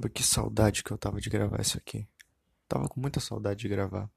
[0.00, 2.08] Caramba, que saudade que eu tava de gravar isso aqui.
[2.66, 4.08] Tava com muita saudade de gravar.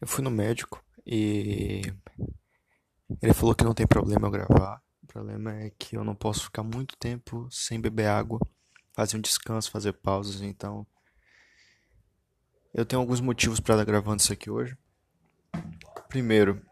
[0.00, 1.82] Eu fui no médico e
[3.20, 4.82] ele falou que não tem problema eu gravar.
[5.02, 8.40] O problema é que eu não posso ficar muito tempo sem beber água,
[8.94, 10.86] fazer um descanso, fazer pausas, então
[12.72, 14.76] eu tenho alguns motivos para estar gravando isso aqui hoje.
[16.08, 16.64] Primeiro,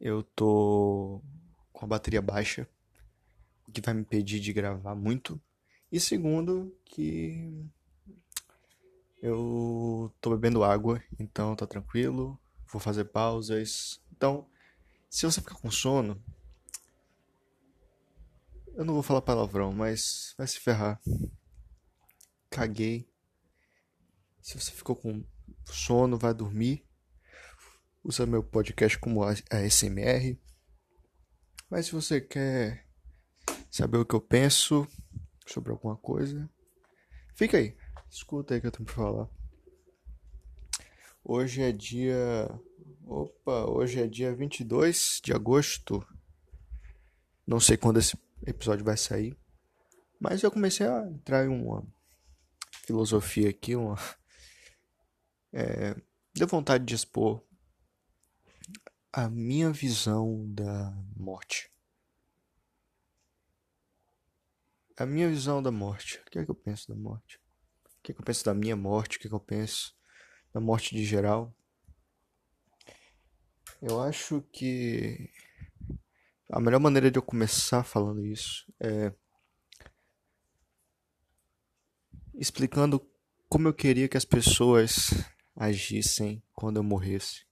[0.00, 1.20] eu tô
[1.72, 2.68] com a bateria baixa,
[3.68, 5.40] o que vai me impedir de gravar muito.
[5.96, 7.66] E segundo, que
[9.22, 12.38] eu tô bebendo água, então tá tranquilo,
[12.70, 13.98] vou fazer pausas.
[14.12, 14.46] Então,
[15.08, 16.22] se você ficar com sono,
[18.74, 21.00] eu não vou falar palavrão, mas vai se ferrar.
[22.50, 23.08] Caguei.
[24.42, 25.24] Se você ficou com
[25.64, 26.84] sono, vai dormir.
[28.04, 30.38] Usa meu podcast como ASMR.
[31.70, 32.86] Mas se você quer
[33.70, 34.86] saber o que eu penso
[35.46, 36.48] sobre alguma coisa,
[37.34, 37.76] fica aí.
[38.10, 39.28] Escuta aí que eu tenho pra falar.
[41.24, 42.48] Hoje é dia.
[43.04, 46.06] Opa, hoje é dia 22 de agosto.
[47.46, 49.36] Não sei quando esse episódio vai sair.
[50.18, 51.84] Mas eu comecei a entrar em uma
[52.84, 53.96] filosofia aqui, uma.
[55.52, 55.96] É,
[56.34, 57.42] deu vontade de expor
[59.12, 61.70] a minha visão da morte.
[64.96, 66.22] A minha visão da morte.
[66.26, 67.38] O que é que eu penso da morte?
[67.84, 69.16] O que é que eu penso da minha morte?
[69.16, 69.94] O que é que eu penso
[70.54, 71.54] da morte de geral?
[73.82, 75.30] Eu acho que
[76.50, 79.12] a melhor maneira de eu começar falando isso é
[82.34, 83.06] explicando
[83.48, 85.10] como eu queria que as pessoas
[85.54, 87.44] agissem quando eu morresse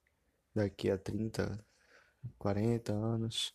[0.55, 1.63] daqui a 30,
[2.39, 3.53] 40 anos.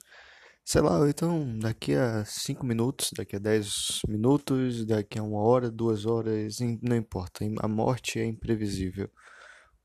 [0.72, 5.72] Sei lá, então daqui a 5 minutos, daqui a 10 minutos, daqui a uma hora,
[5.72, 7.44] duas horas, não importa.
[7.60, 9.10] A morte é imprevisível.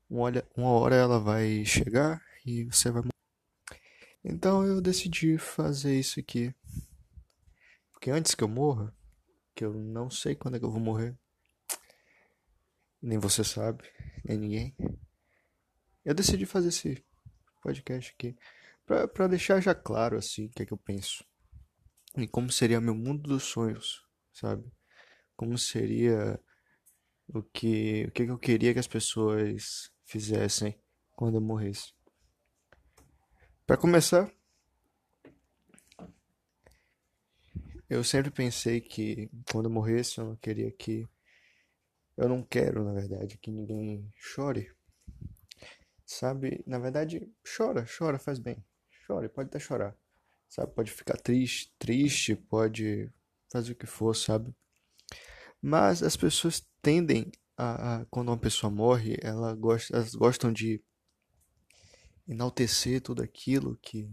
[0.07, 3.81] Uma hora, ela vai chegar e você vai morrer.
[4.23, 6.53] Então eu decidi fazer isso aqui.
[7.91, 8.95] Porque antes que eu morra,
[9.55, 11.17] que eu não sei quando é que eu vou morrer,
[13.01, 13.83] nem você sabe,
[14.23, 14.75] nem ninguém.
[16.05, 17.03] Eu decidi fazer esse
[17.63, 18.37] podcast aqui
[18.85, 21.25] para deixar já claro assim o que é que eu penso
[22.17, 24.71] e como seria meu mundo dos sonhos, sabe?
[25.35, 26.39] Como seria
[27.27, 30.79] o que o que eu queria que as pessoas fizessem
[31.13, 31.93] quando eu morresse.
[33.65, 34.31] Para começar,
[37.89, 41.07] eu sempre pensei que quando eu morresse eu não queria que
[42.15, 44.73] eu não quero, na verdade, que ninguém chore
[46.05, 46.63] sabe?
[46.65, 48.63] Na verdade, chora, chora, faz bem.
[49.05, 49.95] Chora, pode até chorar,
[50.47, 50.73] sabe?
[50.73, 53.11] Pode ficar triste, triste, pode
[53.51, 54.53] fazer o que for, sabe?
[55.61, 60.81] Mas as pessoas tendem a, a quando uma pessoa morre, ela gosta, elas gostam de
[62.27, 64.09] enaltecer tudo aquilo que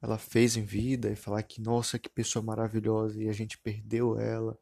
[0.00, 4.18] ela fez em vida e falar que nossa, que pessoa maravilhosa e a gente perdeu
[4.18, 4.56] ela.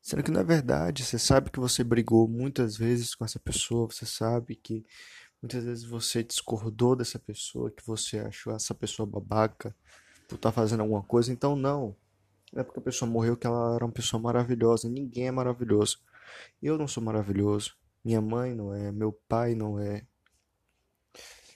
[0.00, 3.86] Sendo que não é verdade, você sabe que você brigou muitas vezes com essa pessoa,
[3.90, 4.84] você sabe que
[5.44, 9.76] Muitas vezes você discordou dessa pessoa, que você achou essa pessoa babaca
[10.26, 11.30] por estar tá fazendo alguma coisa.
[11.30, 11.94] Então, não.
[12.50, 14.88] Não é porque a pessoa morreu que ela era uma pessoa maravilhosa.
[14.88, 15.98] Ninguém é maravilhoso.
[16.62, 17.76] Eu não sou maravilhoso.
[18.02, 18.90] Minha mãe não é.
[18.90, 20.06] Meu pai não é.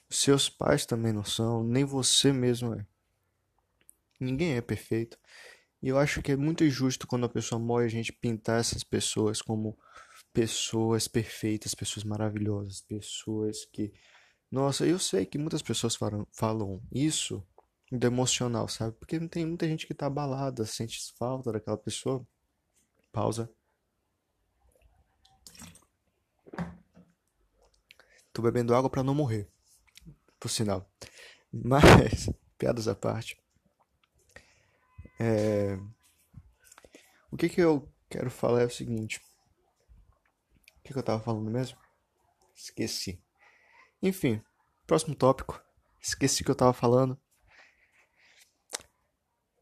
[0.07, 1.63] Seus pais também não são.
[1.63, 2.85] Nem você mesmo é.
[4.19, 5.17] Ninguém é perfeito.
[5.81, 8.83] E eu acho que é muito injusto quando a pessoa morre a gente pintar essas
[8.83, 9.75] pessoas como
[10.39, 13.91] pessoas perfeitas, pessoas maravilhosas, pessoas que.
[14.49, 17.45] Nossa, eu sei que muitas pessoas falam, falam isso
[17.91, 18.95] do emocional, sabe?
[18.97, 22.25] Porque tem muita gente que tá abalada, sente falta daquela pessoa.
[23.11, 23.51] Pausa.
[28.31, 29.49] Tô bebendo água para não morrer.
[30.39, 30.89] Por sinal.
[31.51, 33.37] Mas, piadas à parte.
[35.19, 35.77] É...
[37.29, 39.19] O que que eu quero falar é o seguinte
[40.89, 41.77] que, que eu tava falando mesmo?
[42.55, 43.21] Esqueci.
[44.01, 44.41] Enfim,
[44.87, 45.63] próximo tópico.
[46.01, 47.15] Esqueci que eu tava falando.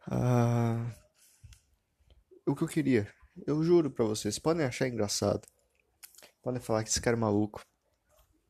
[0.10, 0.90] Ah,
[2.46, 3.14] o que eu queria.
[3.46, 4.40] Eu juro pra vocês.
[4.40, 5.46] Podem achar engraçado.
[6.42, 7.62] Podem falar que esse cara é maluco.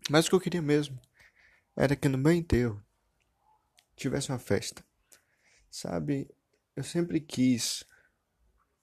[0.08, 1.02] Mas o que eu queria mesmo
[1.76, 2.84] era que no meu enterro
[3.96, 4.86] tivesse uma festa.
[5.72, 6.30] Sabe?
[6.76, 7.84] Eu sempre quis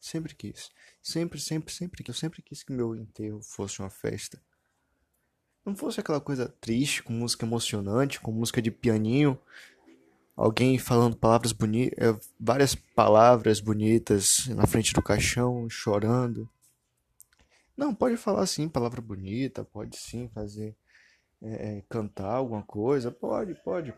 [0.04, 0.70] Sempre quis.
[1.02, 4.38] Sempre, sempre, sempre eu sempre quis que meu enterro fosse uma festa.
[5.64, 9.40] Não fosse aquela coisa triste, com música emocionante, com música de pianinho.
[10.36, 16.46] alguém falando palavras bonitas, várias palavras bonitas na frente do caixão, chorando.
[17.74, 20.76] Não, pode falar sim, palavra bonita, pode sim fazer,
[21.40, 23.94] é, cantar alguma coisa, pode, pode.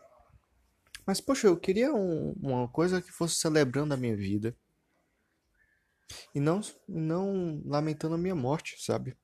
[1.05, 4.55] Mas, poxa, eu queria um, uma coisa que fosse celebrando a minha vida.
[6.33, 9.15] E não, não lamentando a minha morte, sabe?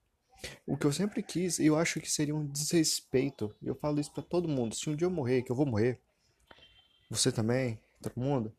[0.66, 3.56] O que eu sempre quis, eu acho que seria um desrespeito.
[3.62, 4.76] Eu falo isso para todo mundo.
[4.76, 6.02] Se um dia eu morrer, que eu vou morrer,
[7.10, 8.56] você também, todo mundo,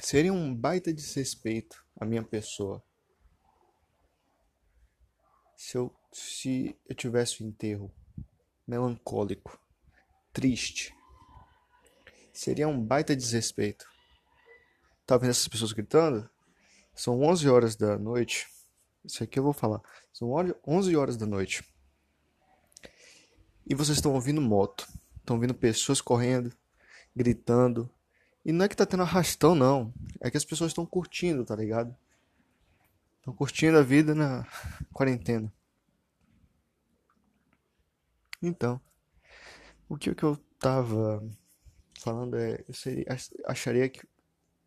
[0.00, 2.82] seria um baita desrespeito à minha pessoa.
[5.56, 7.92] Se eu, se eu tivesse um enterro
[8.66, 9.60] melancólico,
[10.32, 10.92] triste,
[12.32, 13.91] seria um baita desrespeito.
[15.06, 16.28] Tá vendo essas pessoas gritando?
[16.94, 18.48] São 11 horas da noite.
[19.04, 19.80] Isso aqui eu vou falar.
[20.12, 20.30] São
[20.66, 21.64] 11 horas da noite.
[23.66, 24.86] E vocês estão ouvindo moto.
[25.16, 26.52] Estão ouvindo pessoas correndo,
[27.14, 27.90] gritando.
[28.44, 29.92] E não é que tá tendo arrastão, não.
[30.20, 31.96] É que as pessoas estão curtindo, tá ligado?
[33.18, 34.46] Estão curtindo a vida na
[34.92, 35.52] quarentena.
[38.42, 38.80] Então,
[39.88, 41.22] o que, eu tava
[42.00, 42.64] falando é.
[42.66, 43.06] Eu seria,
[43.46, 44.04] acharia que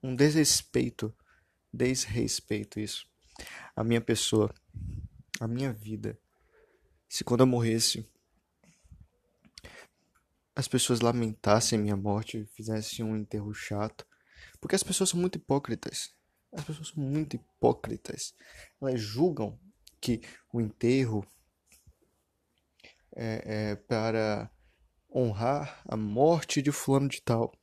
[0.06, 1.14] um desrespeito,
[1.74, 3.06] desrespeito isso
[3.76, 4.54] a minha pessoa,
[5.40, 6.18] a minha vida.
[7.10, 8.06] Se quando eu morresse,
[10.56, 14.06] as pessoas lamentassem minha morte, fizessem um enterro chato,
[14.60, 16.14] porque as pessoas são muito hipócritas.
[16.52, 18.34] As pessoas são muito hipócritas.
[18.82, 19.60] Elas julgam
[20.00, 20.22] que
[20.54, 21.26] o enterro
[23.14, 24.50] é, é para
[25.14, 27.54] honrar a morte de fulano de tal.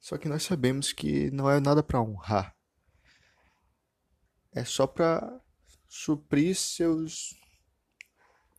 [0.00, 2.58] Só que nós sabemos que não é nada para honrar
[4.58, 5.40] é só para
[5.88, 7.34] suprir seus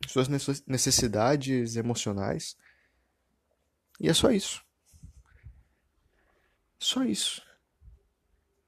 [0.08, 0.28] suas
[0.66, 2.56] necessidades emocionais.
[4.00, 4.64] E é só isso.
[6.80, 7.42] Só isso.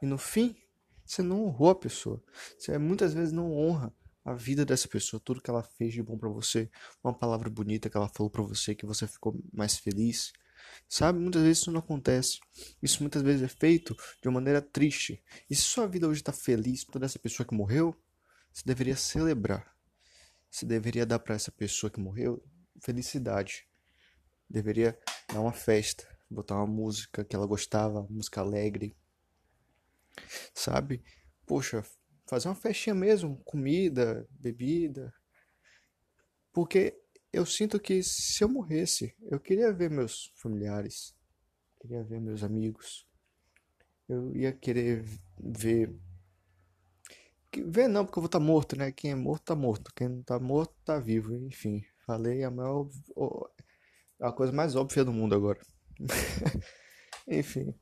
[0.02, 0.58] E no fim,
[1.06, 2.22] você não honrou a pessoa.
[2.60, 3.94] Você muitas vezes não honra
[4.26, 6.70] a vida dessa pessoa, tudo que ela fez de bom para você,
[7.02, 10.34] uma palavra bonita que ela falou para você que você ficou mais feliz.
[10.92, 11.20] Sabe?
[11.20, 12.42] Muitas vezes isso não acontece.
[12.84, 15.24] Isso muitas vezes é feito de uma maneira triste.
[15.50, 17.96] E se sua vida hoje está feliz por essa pessoa que morreu,
[18.52, 19.74] você deveria celebrar.
[20.50, 22.44] Você deveria dar para essa pessoa que morreu
[22.82, 23.66] felicidade.
[24.50, 25.00] Deveria
[25.32, 28.94] dar uma festa, botar uma música que ela gostava, música alegre.
[30.54, 31.02] Sabe?
[31.46, 31.86] Poxa,
[32.26, 35.14] fazer uma festinha mesmo, comida, bebida.
[36.52, 37.01] Porque
[37.34, 41.16] eu sinto que se eu morresse, eu queria ver meus familiares,
[41.80, 43.08] queria ver meus amigos,
[44.08, 45.06] eu ia querer
[45.40, 45.96] ver.
[47.66, 48.92] Ver não, porque eu vou estar tá morto, né?
[48.92, 51.84] Quem é morto tá morto, quem não tá morto tá vivo, enfim.
[52.06, 52.90] Falei a maior.
[54.20, 55.60] a coisa mais óbvia do mundo agora.
[57.28, 57.74] enfim.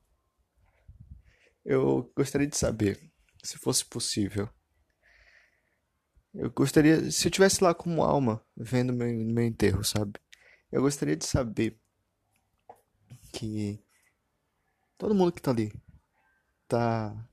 [1.65, 2.99] Eu gostaria de saber,
[3.43, 4.49] se fosse possível,
[6.33, 10.13] eu gostaria, se eu tivesse lá como alma, vendo meu, meu enterro, sabe?
[10.71, 11.79] Eu gostaria de saber
[13.33, 13.83] que
[14.97, 15.73] todo mundo que tá ali
[16.67, 17.29] tá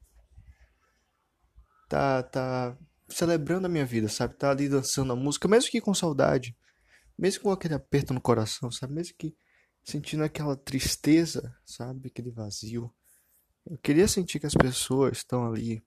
[1.88, 2.78] tá tá
[3.08, 4.34] celebrando a minha vida, sabe?
[4.34, 6.56] Tá ali dançando a música, mesmo que com saudade,
[7.18, 8.94] mesmo com aquele aperto no coração, sabe?
[8.94, 9.36] Mesmo que
[9.84, 12.08] sentindo aquela tristeza, sabe?
[12.08, 12.92] Aquele vazio.
[13.64, 15.84] Eu queria sentir que as pessoas estão ali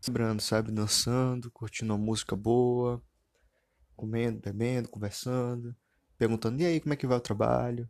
[0.00, 0.72] celebrando, sabe?
[0.72, 3.02] Dançando, curtindo uma música boa,
[3.96, 5.76] comendo, bebendo, conversando,
[6.18, 7.88] perguntando: e aí, como é que vai o trabalho?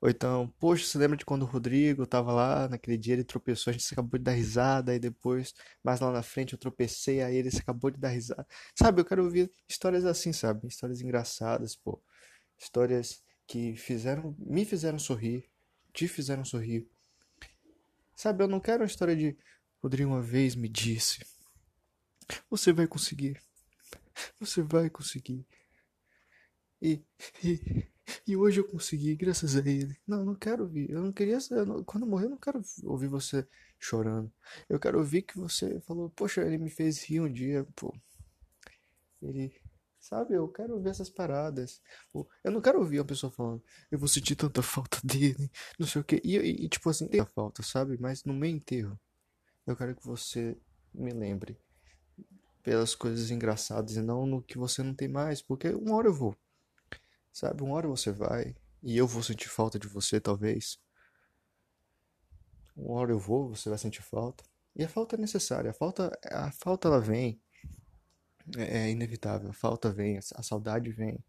[0.00, 3.72] Ou então, poxa, você lembra de quando o Rodrigo tava lá, naquele dia ele tropeçou,
[3.72, 7.34] a gente acabou de dar risada, aí depois, mais lá na frente eu tropecei, aí
[7.36, 8.46] ele acabou de dar risada.
[8.76, 10.68] Sabe, eu quero ouvir histórias assim, sabe?
[10.68, 12.00] Histórias engraçadas, pô.
[12.56, 15.50] Histórias que fizeram, me fizeram sorrir,
[15.92, 16.88] te fizeram sorrir.
[18.14, 19.36] Sabe, eu não quero uma história de
[19.82, 21.24] Rodrigo uma vez me disse:
[22.50, 23.40] Você vai conseguir.
[24.40, 25.46] Você vai conseguir.
[26.80, 27.02] E,
[27.44, 27.86] e,
[28.26, 29.96] e hoje eu consegui, graças a ele.
[30.06, 30.90] Não, não quero ouvir.
[30.90, 31.38] Eu não queria.
[31.50, 33.46] Eu não, quando eu morrer, eu não quero ouvir você
[33.78, 34.32] chorando.
[34.68, 37.94] Eu quero ouvir que você falou: Poxa, ele me fez rir um dia, pô.
[39.22, 39.52] Ele.
[40.00, 41.82] Sabe, eu quero ouvir essas paradas.
[42.44, 46.00] Eu não quero ouvir uma pessoa falando, eu vou sentir tanta falta dele, não sei
[46.00, 46.20] o que.
[46.24, 47.98] E, e, tipo assim, tem a falta, sabe?
[48.00, 48.98] Mas no meu enterro,
[49.68, 50.56] eu quero que você
[50.94, 51.60] me lembre
[52.62, 56.14] pelas coisas engraçadas e não no que você não tem mais, porque uma hora eu
[56.14, 56.34] vou.
[57.32, 60.80] Sabe, uma hora você vai e eu vou sentir falta de você, talvez.
[62.74, 64.42] Uma hora eu vou, você vai sentir falta.
[64.74, 67.40] E a falta é necessária, a falta, a falta ela vem.
[68.56, 71.22] É, é inevitável, a falta vem, a saudade vem.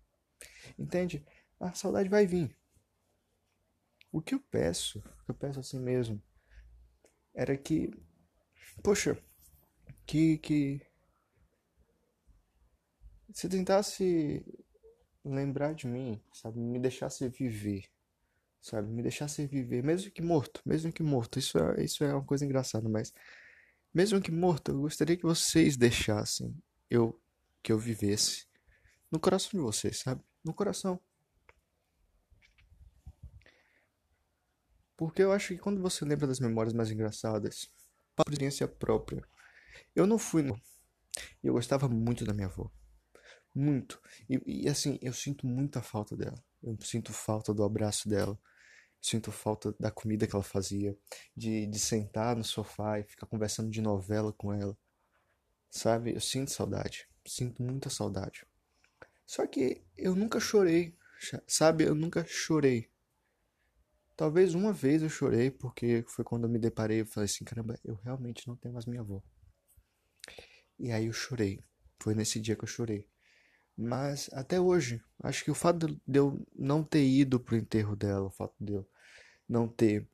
[0.77, 1.25] Entende?
[1.59, 2.55] A saudade vai vir.
[4.11, 6.21] O que eu peço, o que eu peço assim mesmo,
[7.33, 7.89] era que,
[8.79, 9.17] poxa,
[10.05, 10.81] que, que
[13.31, 14.43] você tentasse
[15.23, 16.59] lembrar de mim, sabe?
[16.59, 17.85] Me deixasse viver,
[18.59, 18.89] sabe?
[18.89, 21.37] Me deixasse viver, mesmo que morto, mesmo que morto.
[21.37, 23.13] Isso é, isso é uma coisa engraçada, mas
[23.93, 26.55] mesmo que morto, eu gostaria que vocês deixassem
[26.89, 27.21] eu
[27.61, 28.47] que eu vivesse
[29.11, 30.23] no coração de vocês, sabe?
[30.43, 30.99] No coração.
[34.97, 37.71] Porque eu acho que quando você lembra das memórias mais engraçadas,
[38.23, 39.23] por experiência própria,
[39.95, 40.43] eu não fui.
[41.43, 42.71] Eu gostava muito da minha avó.
[43.53, 44.01] Muito.
[44.29, 46.41] E, e, assim, eu sinto muita falta dela.
[46.61, 48.37] Eu sinto falta do abraço dela.
[49.01, 50.97] Sinto falta da comida que ela fazia.
[51.35, 54.77] De, de sentar no sofá e ficar conversando de novela com ela.
[55.69, 56.13] Sabe?
[56.13, 57.07] Eu sinto saudade.
[57.25, 58.45] Sinto muita saudade.
[59.25, 60.95] Só que eu nunca chorei.
[61.47, 61.85] Sabe?
[61.85, 62.89] Eu nunca chorei.
[64.19, 66.99] Talvez uma vez eu chorei, porque foi quando eu me deparei.
[66.99, 69.23] Eu falei assim: caramba, eu realmente não tenho mais minha avó.
[70.77, 71.63] E aí eu chorei.
[72.03, 73.07] Foi nesse dia que eu chorei.
[73.77, 78.27] Mas até hoje, acho que o fato de eu não ter ido pro enterro dela,
[78.27, 78.85] o fato de eu
[79.47, 80.05] não ter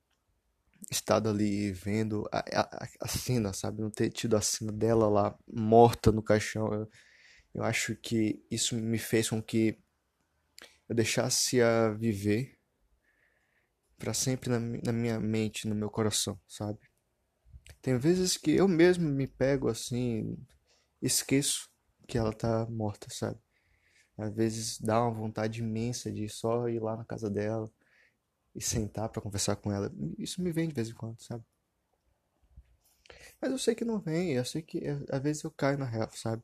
[0.91, 3.81] estado ali vendo a, a, a cena, sabe?
[3.81, 6.71] Não ter tido a cena dela lá morta no caixão.
[6.71, 6.89] Eu,
[7.55, 9.79] eu acho que isso me fez com que
[10.87, 12.54] eu deixasse a viver
[13.97, 16.79] para sempre na, na minha mente, no meu coração, sabe?
[17.81, 20.37] Tem vezes que eu mesmo me pego assim,
[21.01, 21.69] esqueço
[22.07, 23.39] que ela tá morta, sabe?
[24.17, 27.71] Às vezes dá uma vontade imensa de só ir lá na casa dela
[28.55, 29.91] e sentar para conversar com ela.
[30.17, 31.43] Isso me vem de vez em quando, sabe?
[33.41, 36.09] Mas eu sei que não vem, eu sei que às vezes eu caio na real,
[36.13, 36.43] sabe?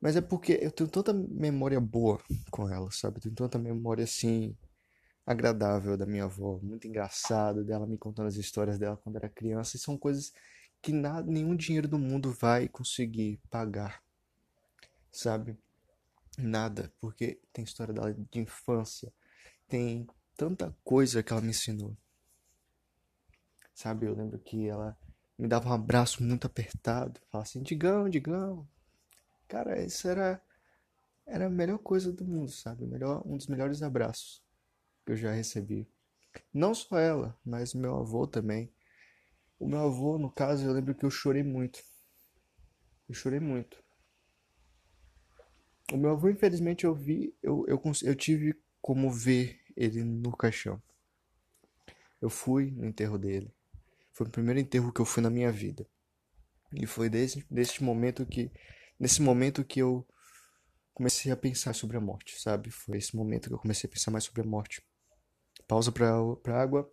[0.00, 3.18] Mas é porque eu tenho tanta memória boa com ela, sabe?
[3.18, 4.56] Eu tenho tanta memória assim
[5.26, 9.76] agradável da minha avó, muito engraçada dela me contando as histórias dela quando era criança,
[9.76, 10.32] e são coisas
[10.80, 14.00] que nada, nenhum dinheiro do mundo vai conseguir pagar,
[15.10, 15.58] sabe?
[16.38, 19.12] Nada, porque tem história dela de infância,
[19.66, 20.06] tem
[20.36, 21.96] tanta coisa que ela me ensinou.
[23.74, 24.96] Sabe, eu lembro que ela
[25.36, 28.66] me dava um abraço muito apertado, falava assim, Digão, Digão.
[29.48, 30.40] Cara, isso era
[31.26, 32.86] era a melhor coisa do mundo, sabe?
[32.86, 34.45] Melhor, um dos melhores abraços
[35.06, 35.88] que eu já recebi.
[36.52, 38.70] Não só ela, mas meu avô também.
[39.58, 41.82] O meu avô, no caso, eu lembro que eu chorei muito.
[43.08, 43.82] Eu chorei muito.
[45.92, 50.82] O meu avô, infelizmente, eu vi, eu, eu, eu tive como ver ele no caixão.
[52.20, 53.54] Eu fui no enterro dele.
[54.12, 55.86] Foi o primeiro enterro que eu fui na minha vida.
[56.72, 58.50] E foi desse, desse momento que,
[58.98, 60.06] nesse momento que eu
[60.92, 62.70] comecei a pensar sobre a morte, sabe?
[62.70, 64.85] Foi esse momento que eu comecei a pensar mais sobre a morte.
[65.66, 66.90] Pausa para água.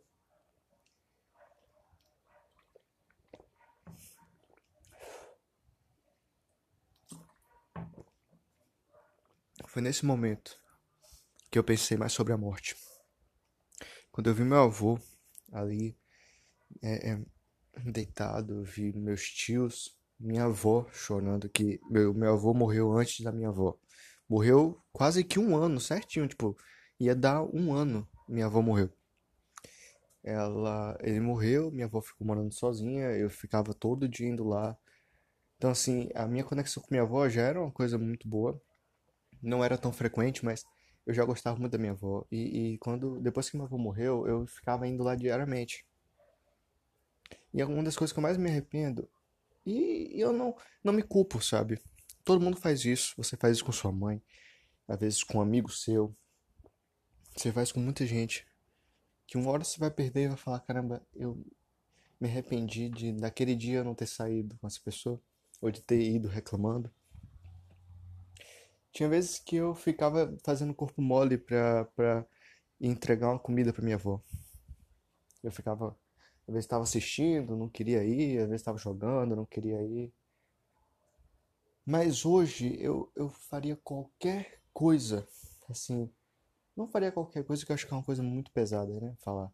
[9.67, 10.55] Foi nesse momento
[11.49, 12.75] que eu pensei mais sobre a morte.
[14.11, 14.99] Quando eu vi meu avô
[15.51, 15.97] ali
[16.81, 17.19] é, é,
[17.91, 23.31] deitado, eu vi meus tios, minha avó chorando que meu, meu avô morreu antes da
[23.31, 23.75] minha avó.
[24.29, 26.55] Morreu quase que um ano, certinho, tipo,
[26.99, 28.89] ia dar um ano, minha avó morreu.
[30.23, 34.77] Ela, ele morreu, minha avó ficou morando sozinha, eu ficava todo dia indo lá.
[35.57, 38.61] Então assim, a minha conexão com minha avó já era uma coisa muito boa
[39.43, 40.63] não era tão frequente, mas
[41.05, 42.25] eu já gostava muito da minha avó.
[42.31, 45.85] E, e quando depois que minha avó morreu, eu ficava indo lá diariamente.
[47.53, 49.07] E é uma das coisas que eu mais me arrependo.
[49.65, 51.79] E, e eu não, não me culpo, sabe?
[52.23, 53.13] Todo mundo faz isso.
[53.17, 54.21] Você faz isso com sua mãe,
[54.87, 56.15] às vezes com um amigo seu.
[57.35, 58.45] Você faz com muita gente.
[59.25, 61.43] Que uma hora você vai perder e vai falar: caramba, eu
[62.19, 65.19] me arrependi de daquele dia não ter saído com essa pessoa.
[65.61, 66.91] Ou de ter ido reclamando.
[68.91, 72.25] Tinha vezes que eu ficava fazendo corpo mole pra, pra
[72.79, 74.21] entregar uma comida pra minha avó.
[75.41, 75.97] Eu ficava,
[76.47, 80.13] às vezes estava assistindo, não queria ir, às vezes estava jogando, não queria ir.
[81.85, 85.27] Mas hoje eu, eu faria qualquer coisa,
[85.69, 86.09] assim,
[86.75, 89.51] não faria qualquer coisa que eu acho que é uma coisa muito pesada, né, falar.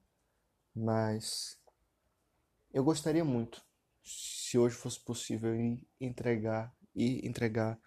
[0.75, 1.59] Mas
[2.73, 3.63] eu gostaria muito,
[4.03, 5.51] se hoje fosse possível,
[5.99, 7.79] entregar e entregar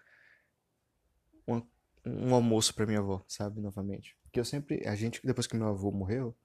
[1.47, 1.61] um,
[2.05, 3.61] um almoço para minha avó, sabe?
[3.61, 4.17] Novamente.
[4.23, 4.85] Porque eu sempre.
[4.87, 6.35] A gente, depois que meu avô morreu,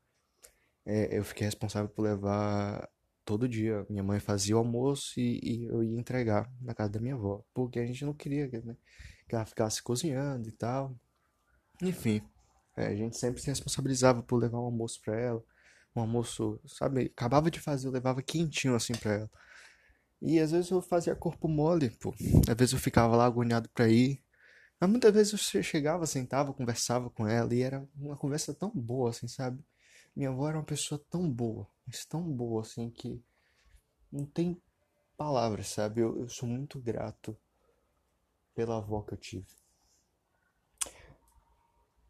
[0.85, 2.89] é, eu fiquei responsável por levar
[3.25, 3.87] todo dia.
[3.89, 7.45] Minha mãe fazia o almoço e, e, eu ia entregar na casa da minha avó.
[7.53, 8.77] Porque a gente não queria né,
[9.29, 10.95] que ela ficasse cozinhando e tal.
[11.83, 12.23] Enfim,
[12.79, 15.43] é, a gente sempre se responsabilizava por levar um almoço pra ela.
[15.97, 17.07] Um almoço, sabe?
[17.07, 19.31] Acabava de fazer, eu levava quentinho assim pra ela.
[20.23, 22.15] E às vezes eu fazia corpo mole, pô.
[22.49, 24.23] Às vezes eu ficava lá agoniado pra ir.
[24.81, 29.11] Mas muitas vezes eu chegava, sentava, conversava com ela e era uma conversa tão boa,
[29.11, 29.65] assim, sabe?
[30.15, 33.21] Minha avó era uma pessoa tão boa, mas tão boa, assim, que
[34.13, 34.61] não tem
[35.17, 36.01] palavras, sabe?
[36.01, 37.37] Eu, eu sou muito grato
[38.55, 39.47] pela avó que eu tive.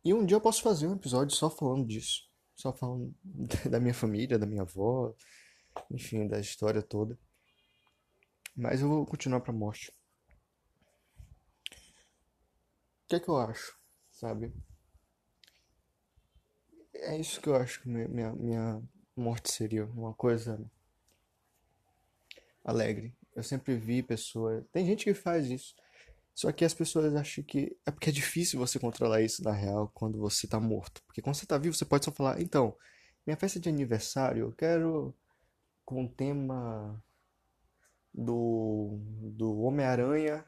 [0.09, 2.27] E um dia eu posso fazer um episódio só falando disso.
[2.55, 3.15] Só falando
[3.71, 5.15] da minha família, da minha avó,
[5.91, 7.19] enfim, da história toda.
[8.57, 9.93] Mas eu vou continuar pra morte.
[11.71, 13.79] O que é que eu acho,
[14.11, 14.51] sabe?
[16.95, 18.83] É isso que eu acho que minha, minha
[19.15, 19.85] morte seria.
[19.85, 20.59] Uma coisa
[22.65, 23.15] alegre.
[23.37, 24.65] Eu sempre vi pessoas.
[24.73, 25.75] Tem gente que faz isso.
[26.39, 29.91] Só que as pessoas acham que é porque é difícil você controlar isso na real
[29.93, 31.03] quando você tá morto.
[31.03, 32.77] Porque quando você tá vivo, você pode só falar: então,
[33.27, 35.13] minha festa de aniversário, eu quero
[35.85, 37.03] com o tema
[38.15, 39.01] do,
[39.35, 40.45] do Homem-Aranha.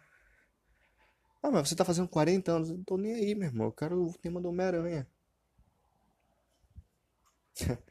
[1.42, 2.70] Ah, mas você tá fazendo 40 anos.
[2.70, 3.66] Eu não tô nem aí, meu irmão.
[3.66, 5.08] Eu quero o tema do Homem-Aranha.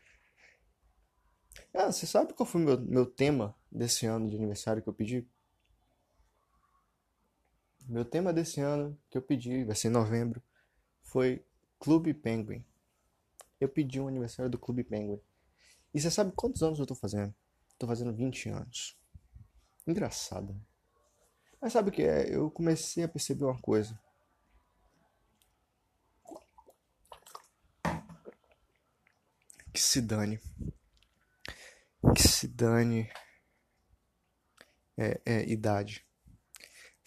[1.74, 4.94] ah, você sabe qual foi o meu, meu tema desse ano de aniversário que eu
[4.94, 5.27] pedi?
[7.89, 10.43] Meu tema desse ano que eu pedi, vai ser em novembro,
[11.01, 11.43] foi
[11.79, 12.63] Clube Penguin.
[13.60, 15.19] Eu pedi um aniversário do Clube Penguin.
[15.91, 17.34] E você sabe quantos anos eu tô fazendo?
[17.79, 18.96] Tô fazendo 20 anos.
[19.88, 20.55] Engraçado.
[21.60, 22.29] Mas sabe o que é?
[22.29, 24.00] Eu comecei a perceber uma coisa.
[29.74, 30.39] Que se dane.
[32.15, 33.10] Que se dane.
[34.96, 36.07] É, é idade.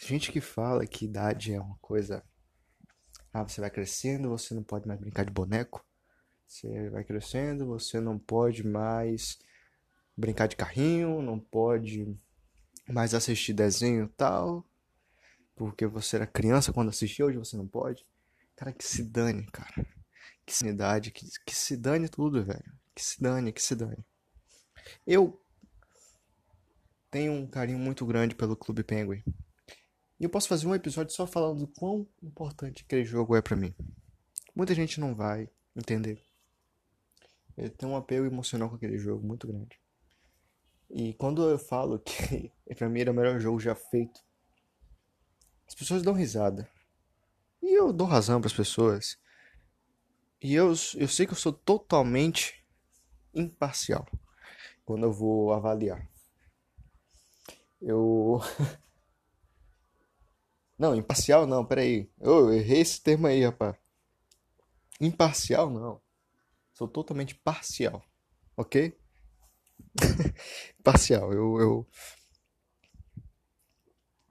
[0.04, 2.24] Gente que fala que idade é uma coisa.
[3.32, 5.86] Ah, você vai crescendo, você não pode mais brincar de boneco.
[6.44, 9.38] Você vai crescendo, você não pode mais
[10.16, 12.18] brincar de carrinho, não pode
[12.88, 14.66] mais assistir desenho tal.
[15.54, 18.04] Porque você era criança quando assistia, hoje você não pode.
[18.56, 19.86] Cara, que se dane, cara.
[20.44, 22.72] Que sanidade, que, que se dane tudo, velho.
[22.92, 24.04] Que se dane, que se dane.
[25.06, 25.40] Eu
[27.08, 29.22] tenho um carinho muito grande pelo Clube Penguin.
[30.22, 33.56] E eu posso fazer um episódio só falando do quão importante aquele jogo é para
[33.56, 33.74] mim.
[34.54, 36.22] Muita gente não vai entender.
[37.56, 39.80] Eu tenho um apego emocional com aquele jogo muito grande.
[40.88, 44.22] E quando eu falo que pra mim era o melhor jogo já feito,
[45.66, 46.70] as pessoas dão risada.
[47.60, 49.18] E eu dou razão para as pessoas.
[50.40, 52.64] E eu, eu sei que eu sou totalmente
[53.34, 54.06] imparcial
[54.84, 56.08] quando eu vou avaliar.
[57.80, 58.40] Eu
[60.82, 62.10] Não, imparcial não, peraí.
[62.18, 63.76] Eu errei esse termo aí, rapaz.
[65.00, 66.02] Imparcial não.
[66.72, 68.04] Sou totalmente parcial.
[68.56, 68.92] Ok?
[70.82, 71.32] parcial.
[71.32, 71.86] Eu, eu.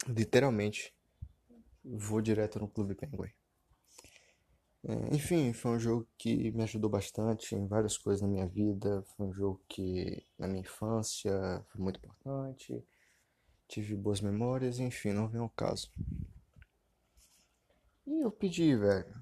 [0.05, 0.93] Literalmente.
[1.85, 3.31] Vou direto no Clube Penguin.
[4.83, 9.01] É, enfim, foi um jogo que me ajudou bastante em várias coisas na minha vida.
[9.15, 12.83] Foi um jogo que na minha infância foi muito importante.
[13.69, 15.89] Tive boas memórias, enfim, não vem ao caso.
[18.05, 19.21] E eu pedi, velho.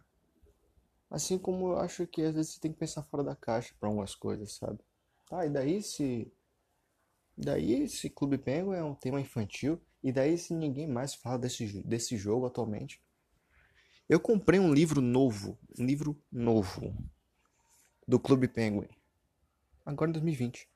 [1.10, 3.90] Assim como eu acho que às vezes você tem que pensar fora da caixa para
[3.90, 4.80] algumas coisas, sabe?
[5.28, 6.32] Tá, e daí se.
[7.38, 9.82] Daí esse Clube Penguin é um tema infantil.
[10.04, 13.02] E daí se ninguém mais fala desse, desse jogo atualmente.
[14.08, 15.58] Eu comprei um livro novo.
[15.78, 16.96] Um livro novo.
[18.08, 18.88] Do Clube Penguin.
[19.86, 20.70] Agora em 2020.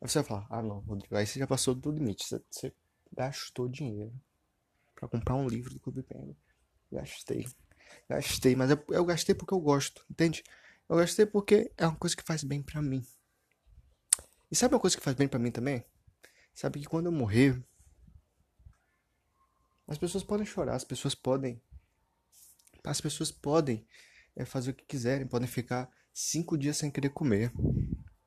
[0.00, 2.24] Aí você vai falar, ah não, Rodrigo, aí você já passou do limite.
[2.24, 2.72] Você, você
[3.12, 4.12] gastou dinheiro
[5.02, 6.36] para comprar um livro do Clube Penguin.
[6.92, 7.48] Gastei.
[8.08, 10.44] Gastei, mas eu, eu gastei porque eu gosto, entende?
[10.88, 13.04] Eu gastei porque é uma coisa que faz bem para mim.
[14.48, 15.84] E sabe uma coisa que faz bem para mim também?
[16.54, 17.60] Sabe que quando eu morrer,
[19.88, 21.60] as pessoas podem chorar, as pessoas podem.
[22.84, 23.84] As pessoas podem
[24.36, 27.52] é, fazer o que quiserem, podem ficar cinco dias sem querer comer.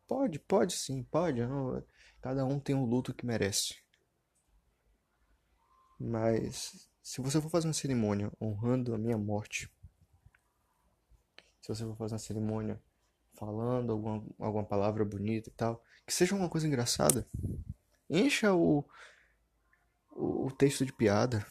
[0.05, 1.39] Pode, pode sim, pode.
[1.39, 1.81] Não,
[2.21, 3.84] cada um tem um luto que merece.
[5.99, 9.71] Mas se você for fazer uma cerimônia honrando a minha morte,
[11.61, 12.81] se você for fazer uma cerimônia
[13.35, 17.27] falando alguma, alguma palavra bonita e tal, que seja uma coisa engraçada,
[18.09, 18.85] encha o,
[20.11, 21.45] o, o texto de piada.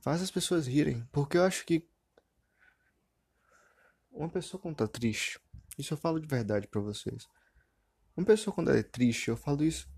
[0.00, 1.88] Faz as pessoas rirem, porque eu acho que
[4.10, 5.40] uma pessoa quando tá triste,
[5.78, 7.26] isso eu falo de verdade para vocês.
[8.16, 9.88] Uma pessoa quando é triste, eu falo isso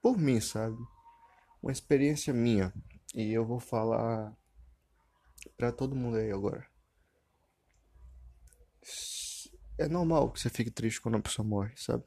[0.00, 0.76] por mim, sabe?
[1.62, 2.72] Uma experiência minha
[3.14, 4.36] e eu vou falar
[5.56, 6.66] para todo mundo aí agora.
[9.76, 12.04] É normal que você fique triste quando uma pessoa morre, sabe?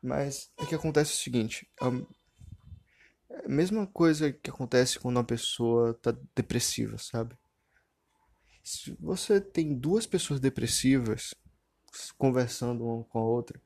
[0.00, 1.68] Mas é que acontece o seguinte,
[3.30, 7.36] é a mesma coisa que acontece quando uma pessoa tá depressiva, sabe?
[8.62, 11.34] Se você tem duas pessoas depressivas
[12.16, 13.60] conversando uma com a outra,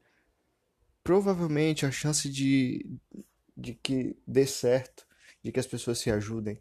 [1.03, 2.99] provavelmente a chance de,
[3.63, 5.07] de que dê certo,
[5.43, 6.61] de que as pessoas se ajudem,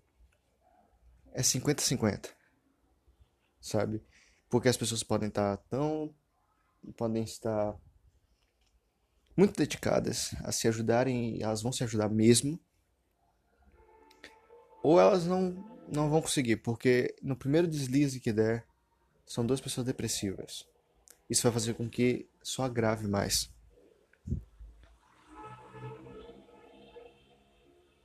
[1.33, 2.29] é 50-50.
[3.59, 4.03] Sabe?
[4.49, 6.13] Porque as pessoas podem estar tão.
[6.95, 7.75] podem estar
[9.35, 12.59] muito dedicadas a se ajudarem e elas vão se ajudar mesmo.
[14.83, 15.51] Ou elas não,
[15.87, 18.65] não vão conseguir, porque no primeiro deslize que der,
[19.25, 20.67] são duas pessoas depressivas.
[21.29, 23.49] Isso vai fazer com que só agrave mais.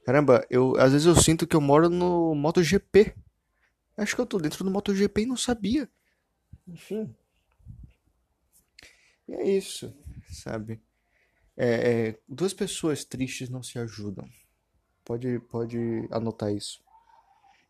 [0.07, 3.13] Caramba, eu às vezes eu sinto que eu moro no MotoGP.
[3.97, 5.91] Acho que eu tô dentro do MotoGP e não sabia.
[6.69, 7.13] Enfim.
[9.27, 9.93] E é isso,
[10.31, 10.81] sabe?
[11.57, 11.67] É,
[12.11, 14.25] é, duas pessoas tristes não se ajudam.
[15.05, 15.77] Pode, pode
[16.13, 16.81] anotar isso.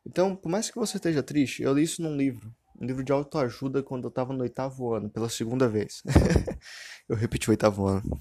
[0.04, 2.54] Então, por mais que você esteja triste, eu li isso num livro.
[2.78, 6.02] Um livro de autoajuda quando eu estava no oitavo ano, pela segunda vez.
[7.08, 8.20] eu repeti o oitavo ano.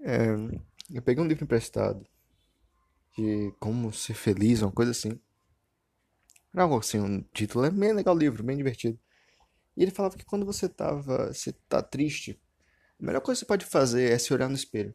[0.00, 0.28] É,
[0.92, 2.06] eu peguei um livro emprestado
[3.16, 5.18] de como ser feliz, uma coisa assim.
[6.52, 8.98] Não, assim, um título é bem legal o livro, bem divertido.
[9.76, 12.40] E ele falava que quando você tava, você tá triste,
[13.00, 14.94] a melhor coisa que você pode fazer é se olhar no espelho.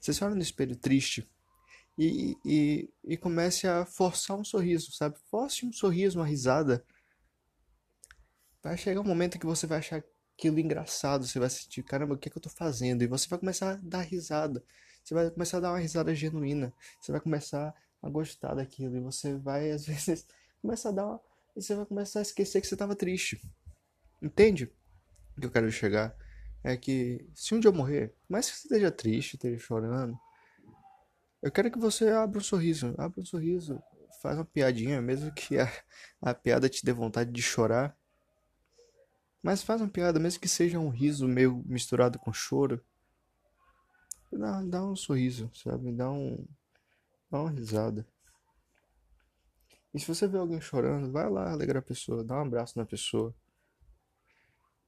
[0.00, 1.28] Você se olha no espelho triste
[1.96, 5.16] e, e, e comece a forçar um sorriso, sabe?
[5.30, 6.84] Force um sorriso, uma risada.
[8.62, 10.02] Vai chegar um momento que você vai achar
[10.36, 13.02] aquilo engraçado, você vai sentir, caramba, o que, é que eu tô fazendo?
[13.02, 14.62] E você vai começar a dar risada.
[15.08, 16.70] Você vai começar a dar uma risada genuína.
[17.00, 18.94] Você vai começar a gostar daquilo.
[18.94, 20.26] E você vai, às vezes,
[20.60, 21.20] começar a dar uma.
[21.56, 23.40] E você vai começar a esquecer que você estava triste.
[24.20, 24.70] Entende?
[25.34, 26.14] O que eu quero chegar
[26.62, 30.14] é que se um dia eu morrer, mais que você esteja triste, esteja chorando,
[31.40, 32.94] eu quero que você abra um sorriso.
[32.98, 33.82] Abra um sorriso.
[34.20, 35.72] Faz uma piadinha, mesmo que a,
[36.20, 37.96] a piada te dê vontade de chorar.
[39.42, 42.84] Mas faz uma piada, mesmo que seja um riso meio misturado com choro.
[44.32, 45.92] Dá, dá um sorriso, sabe?
[45.92, 46.46] Dá um.
[47.30, 48.06] Dá uma risada.
[49.92, 52.84] E se você vê alguém chorando, vai lá alegrar a pessoa, dá um abraço na
[52.84, 53.34] pessoa.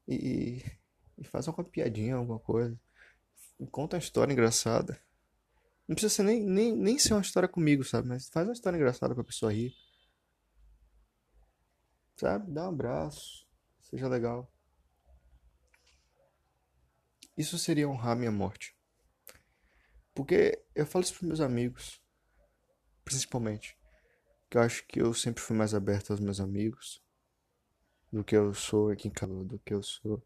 [0.07, 0.62] E,
[1.18, 2.79] e faz uma piadinha, alguma coisa.
[3.59, 5.00] E conta uma história engraçada.
[5.88, 8.09] Não precisa ser nem, nem, nem ser uma história comigo, sabe?
[8.09, 9.74] Mas faz uma história engraçada pra pessoa rir.
[12.16, 12.50] Sabe?
[12.53, 13.46] Dá um abraço.
[13.83, 14.50] Seja legal.
[17.37, 18.76] Isso seria honrar minha morte.
[20.14, 22.01] Porque eu falo isso pros meus amigos,
[23.05, 23.79] principalmente.
[24.49, 27.03] Que eu acho que eu sempre fui mais aberto aos meus amigos
[28.12, 30.23] do que eu sou aqui em casa, do que eu sou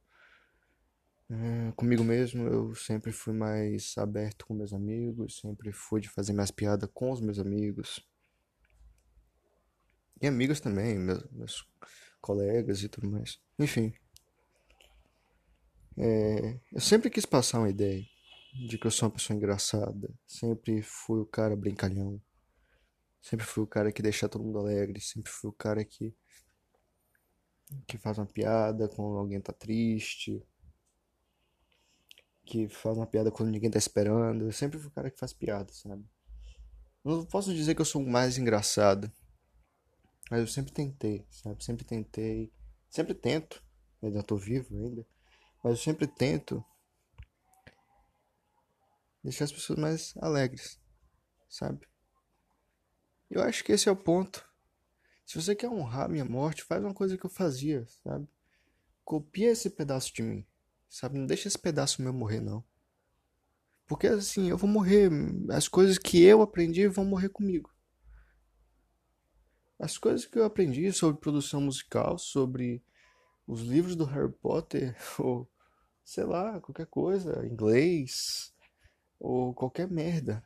[1.28, 2.48] é, comigo mesmo.
[2.48, 7.10] Eu sempre fui mais aberto com meus amigos, sempre fui de fazer mais piada com
[7.10, 8.00] os meus amigos.
[10.22, 11.68] E amigos também, meus, meus
[12.20, 13.38] colegas e tudo mais.
[13.58, 13.92] Enfim.
[15.96, 18.13] É, eu sempre quis passar uma ideia
[18.54, 20.14] de que eu sou uma pessoa engraçada.
[20.26, 22.22] Sempre fui o cara brincalhão.
[23.20, 25.00] Sempre fui o cara que deixa todo mundo alegre.
[25.00, 26.14] Sempre fui o cara que.
[27.86, 30.40] que faz uma piada quando alguém tá triste.
[32.44, 34.44] Que faz uma piada quando ninguém tá esperando.
[34.44, 36.04] Eu sempre fui o cara que faz piada, sabe?
[37.02, 39.10] Não posso dizer que eu sou o mais engraçado.
[40.30, 41.62] Mas eu sempre tentei, sabe?
[41.64, 42.52] Sempre tentei.
[42.88, 43.62] Sempre tento.
[44.00, 45.04] Ainda tô vivo ainda.
[45.62, 46.64] Mas eu sempre tento
[49.24, 50.78] deixar as pessoas mais alegres,
[51.48, 51.88] sabe?
[53.30, 54.46] Eu acho que esse é o ponto.
[55.24, 58.28] Se você quer honrar minha morte, faz uma coisa que eu fazia, sabe?
[59.02, 60.46] Copia esse pedaço de mim,
[60.88, 61.18] sabe?
[61.18, 62.62] Não deixa esse pedaço meu morrer, não.
[63.86, 65.10] Porque assim, eu vou morrer.
[65.50, 67.74] As coisas que eu aprendi vão morrer comigo.
[69.78, 72.84] As coisas que eu aprendi sobre produção musical, sobre
[73.46, 75.50] os livros do Harry Potter, ou
[76.04, 78.53] sei lá, qualquer coisa, inglês,
[79.24, 80.44] ou qualquer merda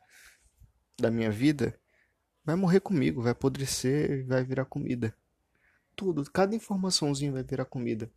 [0.97, 1.77] da minha vida
[2.45, 5.13] vai morrer comigo, vai apodrecer, vai virar comida.
[5.95, 8.09] Tudo, cada informaçãozinha vai virar comida.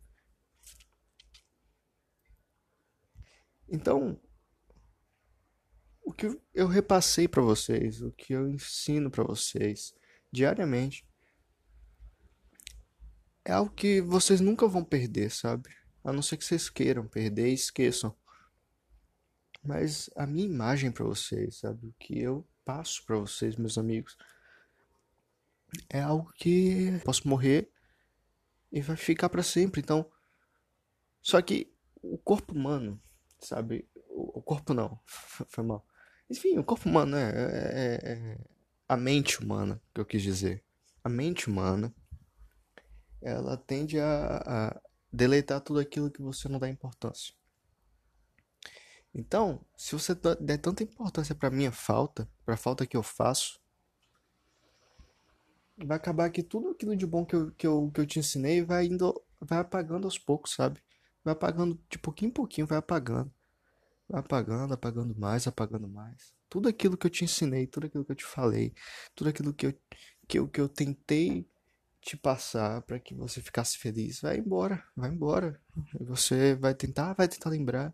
[3.67, 4.17] Então,
[6.01, 9.93] o que eu repassei para vocês, o que eu ensino para vocês
[10.31, 11.05] diariamente
[13.43, 15.69] é algo que vocês nunca vão perder, sabe?
[16.05, 18.15] A não ser que vocês queiram perder e esqueçam
[19.63, 21.87] mas a minha imagem para vocês, sabe?
[21.87, 24.17] O que eu passo para vocês, meus amigos,
[25.89, 27.71] é algo que posso morrer
[28.71, 29.81] e vai ficar para sempre.
[29.81, 30.09] Então,
[31.21, 33.01] só que o corpo humano,
[33.39, 33.87] sabe?
[34.09, 34.99] O, corpo não,
[35.47, 35.85] foi mal.
[36.29, 38.37] Enfim, o corpo humano é, é, é
[38.87, 40.63] a mente humana, que eu quis dizer.
[41.03, 41.93] A mente humana,
[43.21, 47.33] ela tende a, a deleitar tudo aquilo que você não dá importância.
[49.13, 53.61] Então, se você der tanta importância para minha falta, para a falta que eu faço,
[55.77, 58.63] vai acabar que tudo aquilo de bom que eu, que eu, que eu te ensinei
[58.63, 60.81] vai indo, vai apagando aos poucos, sabe?
[61.23, 63.31] Vai apagando de pouquinho em pouquinho, vai apagando.
[64.09, 66.33] Vai apagando, apagando mais, apagando mais.
[66.49, 68.73] Tudo aquilo que eu te ensinei, tudo aquilo que eu te falei,
[69.15, 69.73] tudo aquilo que eu,
[70.27, 71.47] que eu, que eu tentei
[72.01, 75.59] te passar para que você ficasse feliz, vai embora, vai embora.
[76.01, 77.93] Você vai tentar, vai tentar lembrar.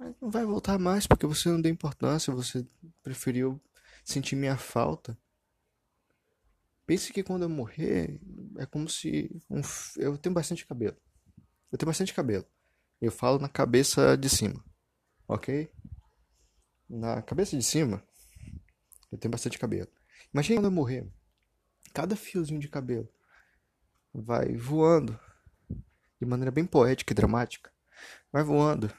[0.00, 2.66] Mas não vai voltar mais porque você não deu importância, você
[3.02, 3.60] preferiu
[4.02, 5.16] sentir minha falta.
[6.86, 8.18] Pense que quando eu morrer,
[8.56, 9.30] é como se.
[9.50, 9.60] Um,
[9.98, 10.96] eu tenho bastante cabelo.
[11.70, 12.46] Eu tenho bastante cabelo.
[12.98, 14.64] Eu falo na cabeça de cima.
[15.28, 15.70] Ok?
[16.88, 18.02] Na cabeça de cima,
[19.12, 19.88] eu tenho bastante cabelo.
[20.32, 21.06] Imagine quando eu morrer.
[21.92, 23.08] Cada fiozinho de cabelo
[24.14, 25.20] vai voando
[26.18, 27.70] de maneira bem poética e dramática.
[28.32, 28.90] Vai voando.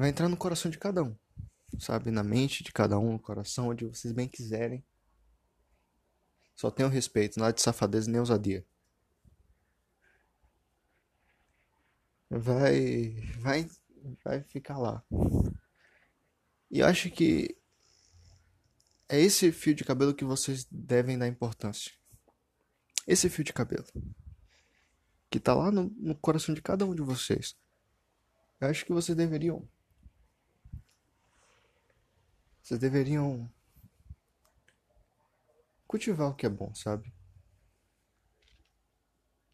[0.00, 1.14] Vai entrar no coração de cada um.
[1.78, 2.10] Sabe?
[2.10, 4.82] Na mente de cada um, no coração, onde vocês bem quiserem.
[6.56, 8.64] Só tenham respeito, nada de safadeza nem ousadia.
[12.30, 13.10] Vai,
[13.40, 13.68] vai,
[14.24, 15.04] vai ficar lá.
[16.70, 17.54] E acho que
[19.06, 21.92] é esse fio de cabelo que vocês devem dar importância.
[23.06, 23.84] Esse fio de cabelo.
[25.28, 27.54] Que tá lá no, no coração de cada um de vocês.
[28.58, 29.68] Eu acho que vocês deveriam.
[32.70, 33.52] Vocês deveriam
[35.88, 37.12] cultivar o que é bom, sabe?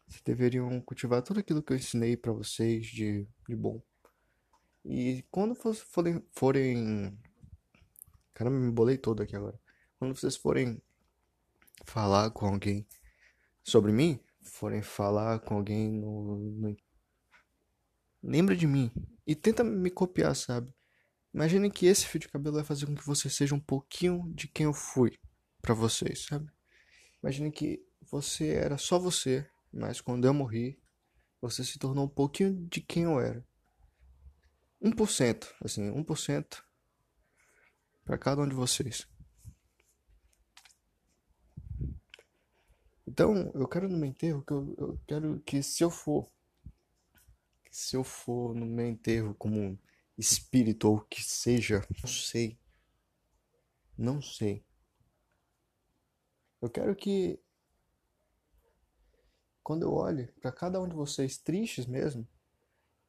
[0.05, 3.81] Vocês deveriam cultivar tudo aquilo que eu ensinei para vocês de, de bom.
[4.85, 7.19] E quando forem, forem.
[8.35, 9.59] Caramba, me bolei todo aqui agora.
[9.97, 10.79] Quando vocês forem
[11.85, 12.85] falar com alguém
[13.63, 16.77] sobre mim, forem falar com alguém no, no...
[18.21, 18.91] Lembra de mim
[19.25, 20.71] e tenta me copiar, sabe?
[21.37, 24.47] Imagine que esse fio de cabelo vai fazer com que você seja um pouquinho de
[24.47, 25.19] quem eu fui
[25.61, 26.51] para vocês, sabe?
[27.21, 30.81] Imagine que você era só você, mas quando eu morri,
[31.39, 33.45] você se tornou um pouquinho de quem eu era.
[34.81, 36.63] 1%, assim, 1%
[38.03, 39.07] para cada um de vocês.
[43.05, 46.27] Então, eu quero no meu enterro que eu, eu quero que se eu for
[47.69, 49.77] se eu for no meu enterro como
[50.17, 52.57] espírito ou que seja, não sei.
[53.97, 54.63] Não sei.
[56.61, 57.39] Eu quero que
[59.63, 62.27] quando eu olhe para cada um de vocês tristes mesmo,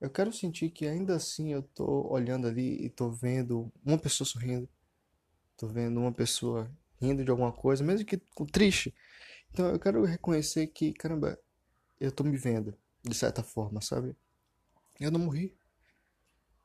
[0.00, 4.26] eu quero sentir que ainda assim eu tô olhando ali e tô vendo uma pessoa
[4.26, 4.68] sorrindo,
[5.56, 8.16] tô vendo uma pessoa rindo de alguma coisa, mesmo que
[8.52, 8.94] triste.
[9.50, 11.38] Então eu quero reconhecer que, caramba,
[12.00, 14.14] eu tô me vendo de certa forma, sabe?
[15.00, 15.57] Eu não morri.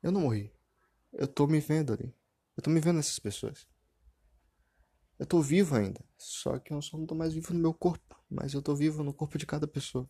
[0.04, 0.54] Eu não morri.
[1.14, 2.14] Eu tô me vendo ali.
[2.58, 3.66] Eu tô me vendo nessas pessoas.
[5.18, 6.04] Eu tô vivo ainda.
[6.18, 8.22] Só que eu só não tô mais vivo no meu corpo.
[8.30, 10.10] Mas eu tô vivo no corpo de cada pessoa.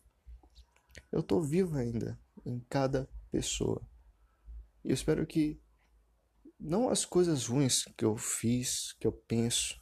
[1.12, 3.80] Eu tô vivo ainda em cada pessoa.
[4.84, 5.60] E eu espero que
[6.58, 9.80] não as coisas ruins que eu fiz, que eu penso.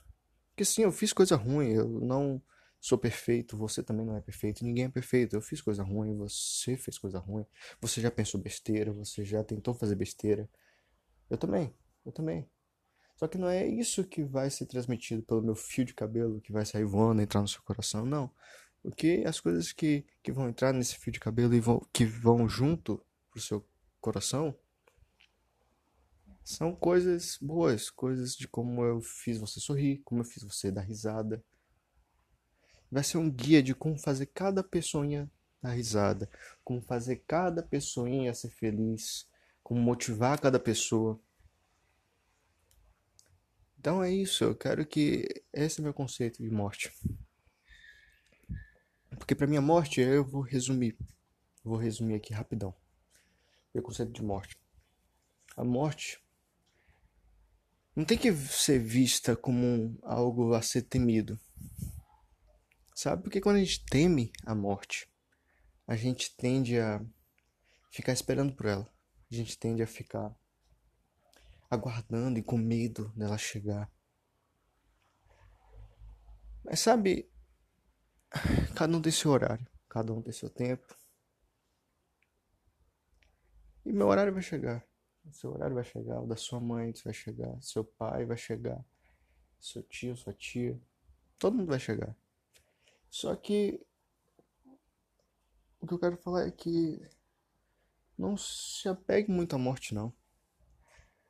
[0.51, 2.43] Porque sim, eu fiz coisa ruim, eu não
[2.83, 5.37] sou perfeito, você também não é perfeito, ninguém é perfeito.
[5.37, 7.47] Eu fiz coisa ruim, você fez coisa ruim,
[7.81, 10.51] você já pensou besteira, você já tentou fazer besteira.
[11.31, 11.73] Eu também,
[12.05, 12.45] eu também.
[13.15, 16.51] Só que não é isso que vai ser transmitido pelo meu fio de cabelo que
[16.51, 18.29] vai sair voando, entrar no seu coração, não.
[18.83, 22.49] Porque as coisas que, que vão entrar nesse fio de cabelo e vão, que vão
[22.49, 23.65] junto pro seu
[24.01, 24.53] coração
[26.43, 30.81] são coisas boas, coisas de como eu fiz você sorrir, como eu fiz você dar
[30.81, 31.45] risada.
[32.93, 35.31] Vai ser um guia de como fazer cada pessoinha
[35.63, 36.29] dar risada,
[36.63, 39.27] como fazer cada pessoinha ser feliz,
[39.63, 41.19] como motivar cada pessoa.
[43.79, 46.93] Então é isso, eu quero que esse é meu conceito de morte.
[49.17, 50.95] Porque para minha morte eu vou resumir.
[51.65, 52.75] Vou resumir aqui rapidão.
[53.73, 54.55] Meu conceito de morte.
[55.57, 56.23] A morte
[57.97, 61.41] não tem que ser vista como algo a ser temido.
[62.95, 63.23] Sabe?
[63.23, 65.11] Porque quando a gente teme a morte,
[65.87, 67.05] a gente tende a
[67.91, 68.91] ficar esperando por ela.
[69.31, 70.35] A gente tende a ficar
[71.71, 73.91] aguardando e com medo dela chegar.
[76.65, 77.31] Mas sabe,
[78.77, 80.97] cada um tem seu horário, cada um tem seu tempo.
[83.85, 84.87] E meu horário vai chegar.
[85.25, 88.85] O seu horário vai chegar, o da sua mãe vai chegar, seu pai vai chegar,
[89.59, 90.81] seu tio, sua tia.
[91.39, 92.17] Todo mundo vai chegar.
[93.13, 93.79] Só que
[95.79, 96.99] o que eu quero falar é que
[98.17, 100.11] não se apegue muito à morte não.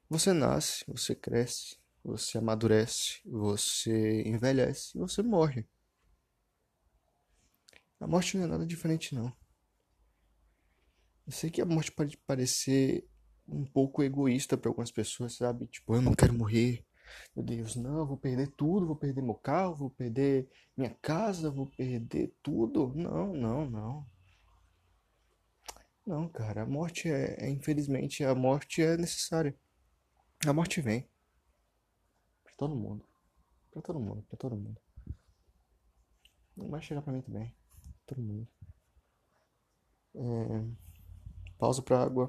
[0.08, 5.68] Você nasce, você cresce, você amadurece, você envelhece e você morre.
[7.98, 9.36] A morte não é nada diferente não.
[11.26, 13.08] Eu sei que a morte pode parecer
[13.48, 15.66] um pouco egoísta para algumas pessoas, sabe?
[15.66, 16.86] Tipo, eu não quero morrer.
[17.34, 21.66] Meu Deus, não, vou perder tudo, vou perder meu carro, vou perder minha casa, vou
[21.66, 22.92] perder tudo.
[22.94, 24.06] Não, não, não.
[26.06, 29.56] Não, cara, a morte é, é infelizmente, a morte é necessária.
[30.46, 31.08] A morte vem.
[32.42, 33.06] Pra todo mundo.
[33.70, 34.80] Pra todo mundo, pra todo mundo.
[36.56, 37.54] Não vai chegar pra mim também.
[38.06, 38.48] Todo mundo.
[40.14, 40.82] É...
[41.58, 42.28] Pausa pra água.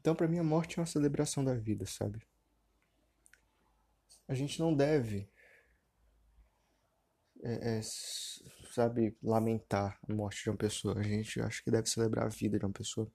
[0.00, 2.20] Então, para mim, a morte é uma celebração da vida, sabe?
[4.28, 5.28] A gente não deve,
[7.42, 7.80] é, é,
[8.72, 10.98] sabe, lamentar a morte de uma pessoa.
[10.98, 13.10] A gente acha que deve celebrar a vida de uma pessoa.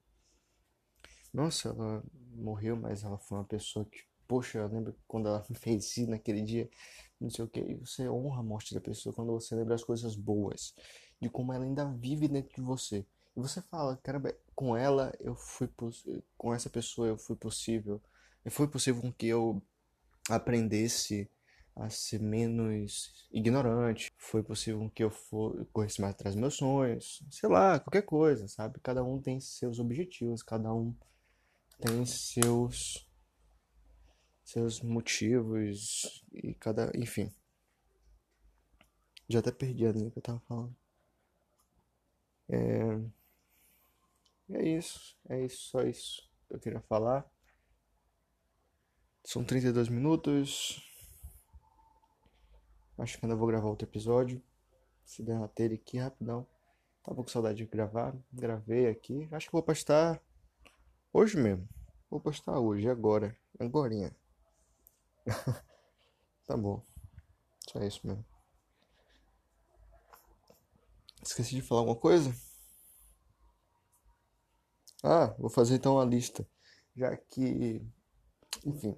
[1.32, 2.02] Nossa, ela
[2.34, 6.42] morreu, mas ela foi uma pessoa que, poxa, eu lembro quando ela fez isso naquele
[6.42, 6.68] dia
[7.20, 7.74] não sei o que.
[7.76, 10.74] Você honra a morte da pessoa quando você lembra as coisas boas,
[11.20, 13.06] de como ela ainda vive dentro de você.
[13.36, 15.68] E você fala, caramba, com ela eu fui
[16.36, 18.00] com essa pessoa eu fui possível.
[18.44, 19.62] E foi possível com que eu
[20.30, 21.28] aprendesse
[21.76, 24.12] a ser menos ignorante.
[24.16, 25.12] Foi possível com que eu
[25.72, 27.22] corresse mais atrás dos meus sonhos.
[27.30, 28.78] Sei lá, qualquer coisa, sabe?
[28.80, 30.94] Cada um tem seus objetivos, cada um
[31.80, 33.08] tem seus
[34.44, 36.92] seus motivos e cada.
[36.94, 37.32] Enfim.
[39.28, 40.76] Já até perdi a linha que eu tava falando.
[42.48, 43.00] É.
[44.50, 45.16] É isso.
[45.28, 47.28] É isso, só isso que eu queria falar.
[49.24, 50.82] São 32 minutos.
[52.98, 54.42] Acho que ainda vou gravar outro episódio.
[55.04, 56.46] Se derrater aqui rapidão.
[57.02, 58.14] Tava com saudade de gravar.
[58.32, 59.28] Gravei aqui.
[59.32, 60.20] Acho que vou postar
[61.12, 61.68] hoje mesmo.
[62.10, 63.36] Vou postar hoje, agora.
[63.58, 64.14] Agorinha.
[66.46, 66.82] tá bom.
[67.68, 68.24] Só isso mesmo.
[71.22, 72.34] Esqueci de falar alguma coisa?
[75.04, 76.44] Ah, vou fazer então uma lista.
[76.96, 77.80] Já que,
[78.64, 78.96] enfim,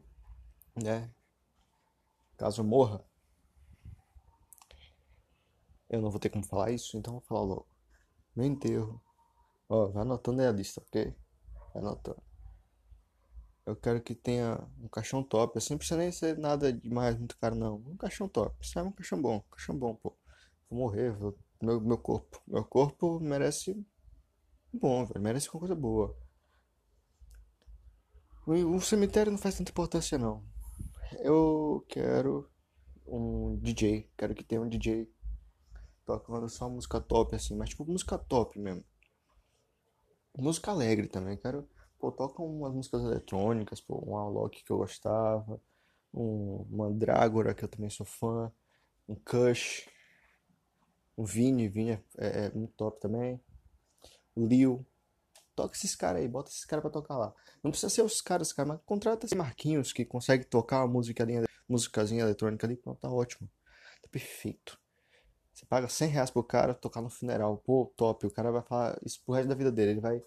[0.76, 1.10] né?
[2.38, 3.04] Caso morra,
[5.88, 7.66] eu não vou ter como falar isso, então vou falar logo.
[8.36, 9.02] Meu enterro.
[9.68, 11.14] Ó, vai anotando aí a lista, ok?
[11.74, 12.22] Vai anotando.
[13.66, 15.58] Eu quero que tenha um caixão top.
[15.58, 17.76] Assim, não precisa nem ser nada demais, muito caro, não.
[17.86, 18.54] Um caixão top.
[18.66, 19.36] Sabe, um caixão bom.
[19.36, 20.16] Um caixão bom, pô.
[20.70, 21.36] Vou morrer, vou...
[21.60, 22.40] Meu, meu corpo.
[22.46, 23.76] Meu corpo merece.
[24.78, 25.20] Bom, velho.
[25.20, 26.16] Merece uma coisa boa.
[28.46, 30.44] O, cemitério não faz tanta importância, não.
[31.20, 32.48] Eu quero
[33.06, 34.10] um DJ.
[34.16, 35.10] Quero que tenha um DJ
[36.04, 37.56] tocando só música top, assim.
[37.56, 38.84] Mas, tipo, música top mesmo.
[40.36, 41.36] Música alegre também.
[41.36, 45.60] Quero Pô, toca umas músicas eletrônicas, pô, um Alok que eu gostava,
[46.12, 48.52] um Mandrágora que eu também sou fã,
[49.08, 49.88] um Kush,
[51.16, 53.40] um Vini, Vini é, é, é muito top também,
[54.36, 54.84] Lil.
[55.54, 57.34] Toca esses caras aí, bota esses caras pra tocar lá.
[57.62, 61.44] Não precisa ser os caras, cara, mas contrata esse Marquinhos que consegue tocar uma musicazinha,
[61.68, 63.48] musicazinha eletrônica ali, pronto, tá ótimo.
[64.02, 64.78] Tá perfeito.
[65.52, 67.56] Você paga 100 reais pro cara tocar no funeral.
[67.64, 68.26] Pô, top.
[68.26, 69.92] O cara vai falar isso pro resto da vida dele.
[69.92, 70.22] Ele vai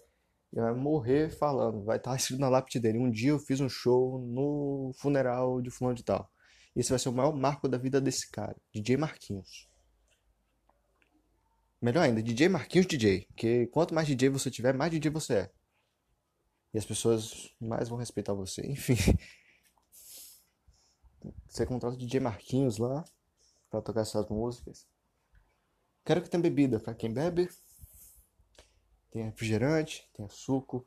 [0.52, 2.98] ele vai morrer falando, vai estar escrito na lápide dele.
[2.98, 6.28] Um dia eu fiz um show no funeral de fulano de tal.
[6.74, 9.69] Esse vai ser o maior marco da vida desse cara, DJ Marquinhos.
[11.80, 13.26] Melhor ainda, DJ Marquinhos DJ.
[13.26, 15.50] Porque quanto mais DJ você tiver, mais DJ você é.
[16.74, 18.62] E as pessoas mais vão respeitar você.
[18.66, 18.96] Enfim.
[21.46, 23.04] Você contrata o DJ Marquinhos lá
[23.68, 24.86] para tocar essas músicas.
[26.02, 27.50] Quero que tenha bebida para quem bebe
[29.10, 30.86] tem refrigerante, tem suco,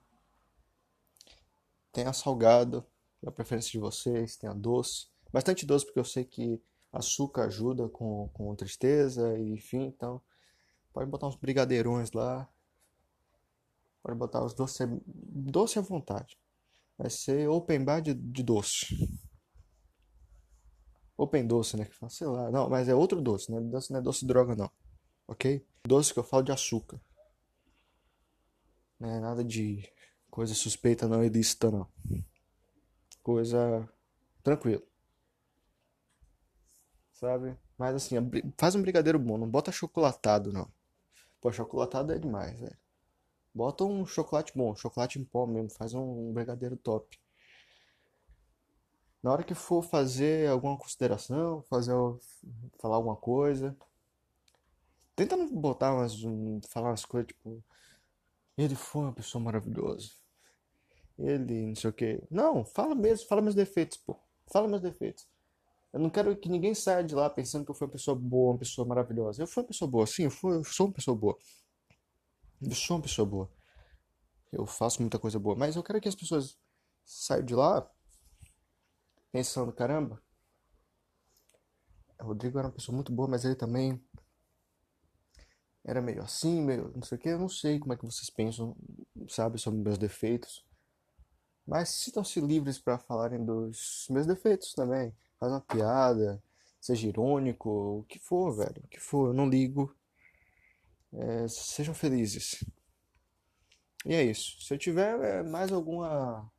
[1.91, 2.86] tem a salgado,
[3.26, 5.08] a preferência de vocês, tem a doce.
[5.32, 10.22] Bastante doce porque eu sei que açúcar ajuda com, com tristeza, enfim, então
[10.94, 12.48] pode botar uns brigadeirões lá.
[14.02, 16.38] Pode botar os doces, doce à vontade.
[16.98, 19.10] Vai ser open bar de, de doce.
[21.18, 21.89] Open doce, né?
[22.10, 22.52] Sei lá.
[22.52, 23.60] Não, mas é outro doce, né?
[23.60, 24.70] Doce não é doce droga, não.
[25.28, 25.66] Ok?
[25.86, 27.00] Doce que eu falo de açúcar.
[29.00, 29.20] Né?
[29.20, 29.89] Nada de
[30.34, 31.88] Coisa suspeita não ilícita não.
[33.22, 33.88] Coisa
[34.41, 34.82] tranquila.
[37.12, 37.56] Sabe?
[37.78, 38.16] Mas assim,
[38.58, 40.68] faz um brigadeiro bom, não bota chocolatado não.
[41.44, 42.78] Pô, chocolatado é demais, velho.
[43.54, 47.20] Bota um chocolate bom, chocolate em pó mesmo, faz um brigadeiro top.
[49.22, 51.91] Na hora que for fazer alguma consideração, fazer
[52.80, 53.76] falar alguma coisa,
[55.18, 56.16] tenta não botar umas
[56.70, 57.62] falar umas coisas tipo
[58.58, 60.12] ele foi uma pessoa maravilhosa.
[61.20, 62.24] Ele, não sei o que.
[62.32, 64.18] Não, fala mesmo, fala meus defeitos, pô.
[64.48, 65.28] Fala meus defeitos.
[65.94, 68.54] Eu não quero que ninguém saia de lá pensando que eu fui uma pessoa boa,
[68.54, 69.44] uma pessoa maravilhosa.
[69.44, 71.38] Eu fui uma pessoa boa, sim, eu, fui, eu sou uma pessoa boa.
[72.60, 73.52] Eu sou uma pessoa boa.
[74.52, 75.56] Eu faço muita coisa boa.
[75.56, 76.58] Mas eu quero que as pessoas
[77.06, 77.88] saiam de lá
[79.32, 80.20] pensando, caramba,
[82.20, 84.04] o Rodrigo era uma pessoa muito boa, mas ele também
[85.84, 87.30] era meio assim, meio não sei o que.
[87.30, 88.76] Eu não sei como é que vocês pensam,
[89.30, 90.66] sabe, sobre meus defeitos.
[91.68, 95.16] Mas sintam-se livres para falarem dos meus defeitos também.
[95.40, 96.42] Faz uma piada,
[96.80, 98.84] seja irônico, o que for, velho.
[98.84, 99.96] O que for, eu não ligo.
[101.12, 102.64] É, sejam felizes.
[104.06, 104.62] E é isso.
[104.62, 106.52] Se eu tiver é, mais alguma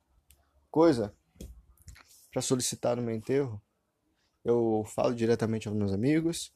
[0.71, 1.15] coisa
[2.31, 3.61] para solicitar no meu enterro,
[4.43, 6.53] eu falo diretamente aos meus amigos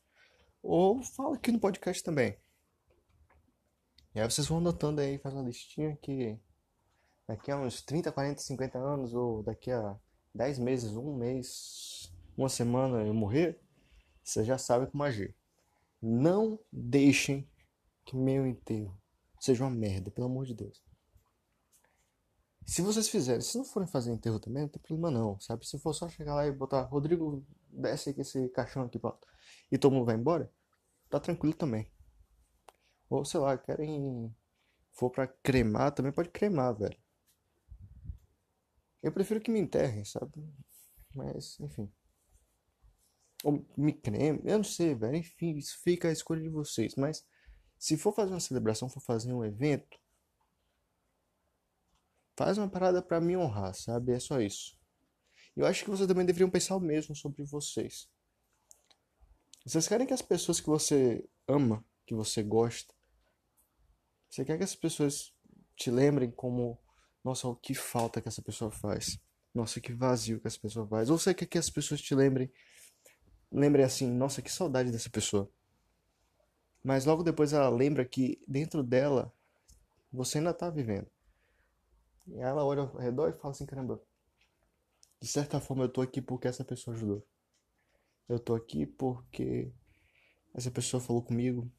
[0.61, 2.37] ou falo aqui no podcast também.
[4.13, 6.37] E aí vocês vão anotando aí, faz uma listinha que
[7.27, 9.95] daqui a uns 30, 40, 50 anos, ou daqui a
[10.33, 13.59] 10 meses, um mês, uma semana eu morrer,
[14.23, 15.35] você já sabe como agir.
[16.01, 17.49] Não deixem
[18.05, 18.99] que meu enterro
[19.39, 20.83] seja uma merda, pelo amor de Deus.
[22.65, 25.65] Se vocês fizerem, se não forem fazer enterro também, não tem problema não, sabe?
[25.65, 29.27] Se for só chegar lá e botar, Rodrigo, desce aqui esse caixão aqui, pronto,
[29.71, 30.51] e todo mundo vai embora,
[31.09, 31.91] tá tranquilo também.
[33.09, 34.33] Ou sei lá, querem.
[34.91, 36.97] For pra cremar, também pode cremar, velho.
[39.01, 40.31] Eu prefiro que me enterrem, sabe?
[41.15, 41.91] Mas, enfim.
[43.43, 45.15] Ou me creme, eu não sei, velho.
[45.15, 46.95] Enfim, isso fica a escolha de vocês.
[46.95, 47.25] Mas,
[47.77, 49.97] se for fazer uma celebração, for fazer um evento,
[52.35, 54.13] faz uma parada para me honrar, sabe?
[54.13, 54.77] É só isso.
[55.55, 58.09] Eu acho que vocês também deveriam pensar o mesmo sobre vocês.
[59.65, 62.93] Vocês querem que as pessoas que você ama, que você gosta,
[64.29, 65.33] você quer que as pessoas
[65.75, 66.79] te lembrem como,
[67.23, 69.19] nossa, o que falta que essa pessoa faz?
[69.53, 71.09] Nossa, que vazio que essa pessoa faz.
[71.09, 72.51] Ou você quer que as pessoas te lembrem,
[73.51, 75.49] lembrem assim, nossa, que saudade dessa pessoa.
[76.83, 79.33] Mas logo depois ela lembra que dentro dela
[80.11, 81.07] você ainda tá vivendo.
[82.27, 84.01] E ela olha ao redor e fala assim, caramba,
[85.19, 87.25] de certa forma eu tô aqui porque essa pessoa ajudou.
[88.27, 89.71] Eu tô aqui porque
[90.53, 91.69] essa pessoa falou comigo,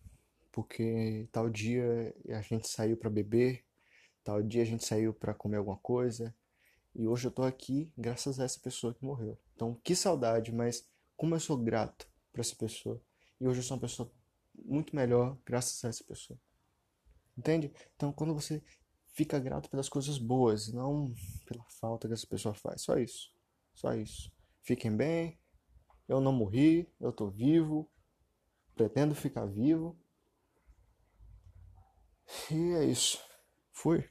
[0.52, 3.64] porque tal dia a gente saiu para beber,
[4.24, 6.34] tal dia a gente saiu para comer alguma coisa,
[6.94, 9.38] e hoje eu tô aqui graças a essa pessoa que morreu.
[9.54, 13.00] Então, que saudade, mas como eu sou grato para essa pessoa.
[13.40, 14.10] E hoje eu sou uma pessoa
[14.54, 16.38] muito melhor graças a essa pessoa.
[17.36, 17.72] Entende?
[17.94, 18.62] Então, quando você
[19.12, 21.14] fica grato pelas coisas boas, não
[21.46, 22.82] pela falta que essa pessoa faz.
[22.82, 23.32] Só isso.
[23.74, 24.32] Só isso.
[24.62, 25.38] Fiquem bem.
[26.08, 27.90] Eu não morri, eu tô vivo.
[28.74, 29.98] Pretendo ficar vivo.
[32.50, 33.18] E é isso.
[33.72, 34.08] Fui.